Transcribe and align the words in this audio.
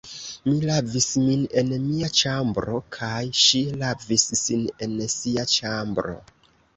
Mi 0.43 0.51
lavis 0.67 1.07
min 1.25 1.41
en 1.61 1.67
mia 1.83 2.07
ĉambro, 2.19 2.79
kaj 2.95 3.19
ŝi 3.41 3.61
lavis 3.83 4.23
sin 4.39 4.65
en 4.87 4.97
sia 5.17 5.45
ĉambro. 5.53 6.15